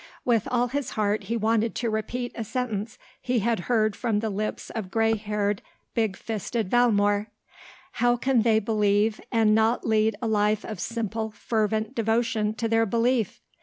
With 0.25 0.47
all 0.49 0.69
his 0.69 0.89
heart 0.97 1.25
he 1.25 1.37
wanted 1.37 1.75
to 1.75 1.89
repeat 1.91 2.31
a 2.33 2.43
sentence 2.43 2.97
he 3.21 3.37
had 3.37 3.59
heard 3.69 3.95
from 3.95 4.19
the 4.19 4.31
lips 4.31 4.71
of 4.71 4.89
grey 4.89 5.13
haired, 5.15 5.61
big 5.93 6.17
fisted 6.17 6.71
Valmore 6.71 7.27
"How 7.91 8.15
can 8.17 8.41
they 8.41 8.57
believe 8.57 9.21
and 9.31 9.53
not 9.53 9.85
lead 9.85 10.15
a 10.19 10.25
life 10.25 10.65
of 10.65 10.79
simple, 10.79 11.29
fervent 11.29 11.93
devotion 11.93 12.55
to 12.55 12.67
their 12.67 12.87
belief?" 12.87 13.41